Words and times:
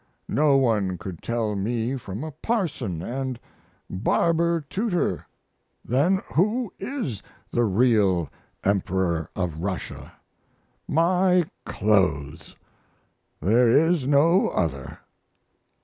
No 0.33 0.57
one 0.57 0.97
could 0.97 1.21
tell 1.21 1.55
me 1.55 1.95
from 1.95 2.23
a 2.23 2.31
parson 2.31 3.03
and 3.03 3.39
barber 3.87 4.61
tutor. 4.61 5.27
Then 5.85 6.23
who 6.33 6.73
is 6.79 7.21
the 7.51 7.65
real 7.65 8.27
Emperor 8.63 9.29
of 9.35 9.59
Russia! 9.59 10.11
My 10.87 11.45
clothes! 11.67 12.55
There 13.41 13.69
is 13.69 14.07
no 14.07 14.47
other. 14.47 14.97